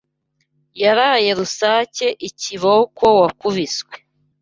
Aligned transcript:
Yaraye 0.81 1.29
rusake 1.39 2.07
Ibiboko 2.27 3.05
wakubiswe 3.21 3.95